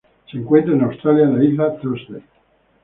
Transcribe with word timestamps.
Se 0.31 0.35
encuentra 0.35 0.73
en 0.73 0.81
Australia 0.81 1.25
en 1.25 1.37
la 1.37 1.43
isla 1.45 1.77
Thursday. 1.79 2.23